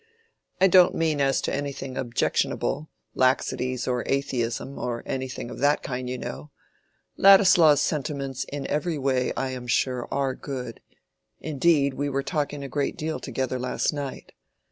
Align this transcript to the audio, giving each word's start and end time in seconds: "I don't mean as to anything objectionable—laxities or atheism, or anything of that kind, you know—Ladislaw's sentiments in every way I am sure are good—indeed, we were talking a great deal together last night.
"I 0.59 0.65
don't 0.65 0.95
mean 0.95 1.21
as 1.21 1.41
to 1.41 1.53
anything 1.53 1.95
objectionable—laxities 1.95 3.87
or 3.87 4.03
atheism, 4.07 4.79
or 4.79 5.03
anything 5.05 5.51
of 5.51 5.59
that 5.59 5.83
kind, 5.83 6.09
you 6.09 6.17
know—Ladislaw's 6.17 7.81
sentiments 7.81 8.43
in 8.45 8.65
every 8.65 8.97
way 8.97 9.31
I 9.37 9.49
am 9.51 9.67
sure 9.67 10.07
are 10.11 10.33
good—indeed, 10.33 11.93
we 11.93 12.09
were 12.09 12.23
talking 12.23 12.63
a 12.63 12.67
great 12.67 12.97
deal 12.97 13.19
together 13.19 13.59
last 13.59 13.93
night. 13.93 14.31